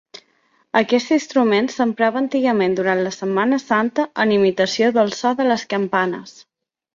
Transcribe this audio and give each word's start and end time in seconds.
Aquest 0.79 1.09
instrument 1.15 1.67
s'emprava 1.73 2.19
antigament 2.21 2.77
durant 2.79 3.03
la 3.09 3.11
Setmana 3.17 3.61
Santa 3.65 4.07
en 4.25 4.35
imitació 4.39 4.89
del 4.97 5.15
so 5.19 5.35
de 5.43 5.47
les 5.51 5.69
campanes. 5.77 6.35